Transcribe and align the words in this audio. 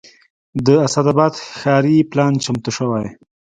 د 0.65 0.67
اسداباد 0.85 1.33
ښاري 1.59 1.97
پلان 2.11 2.33
چمتو 2.43 2.69
شوی 2.77 3.07